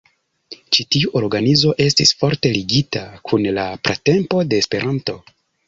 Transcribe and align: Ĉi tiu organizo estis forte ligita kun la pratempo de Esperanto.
Ĉi 0.77 0.85
tiu 0.95 1.11
organizo 1.19 1.73
estis 1.85 2.15
forte 2.23 2.53
ligita 2.57 3.05
kun 3.31 3.47
la 3.61 3.69
pratempo 3.89 4.43
de 4.51 4.65
Esperanto. 4.67 5.21